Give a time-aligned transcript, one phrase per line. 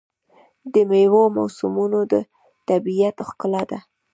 [0.73, 2.13] د میوو موسمونه د
[2.67, 3.79] طبیعت ښکلا ده.